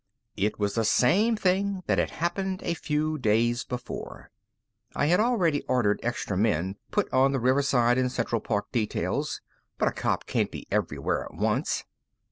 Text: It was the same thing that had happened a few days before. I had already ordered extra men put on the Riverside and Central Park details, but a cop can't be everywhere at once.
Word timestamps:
It 0.35 0.57
was 0.57 0.73
the 0.73 0.83
same 0.83 1.35
thing 1.35 1.83
that 1.85 1.99
had 1.99 2.09
happened 2.09 2.63
a 2.63 2.73
few 2.73 3.19
days 3.19 3.63
before. 3.63 4.31
I 4.95 5.05
had 5.05 5.19
already 5.19 5.61
ordered 5.67 5.99
extra 6.01 6.35
men 6.35 6.77
put 6.89 7.07
on 7.13 7.33
the 7.33 7.39
Riverside 7.39 7.99
and 7.99 8.11
Central 8.11 8.41
Park 8.41 8.71
details, 8.71 9.41
but 9.77 9.89
a 9.89 9.91
cop 9.91 10.25
can't 10.25 10.49
be 10.49 10.65
everywhere 10.71 11.25
at 11.25 11.35
once. 11.35 11.83